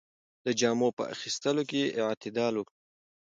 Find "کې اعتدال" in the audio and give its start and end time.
1.69-2.53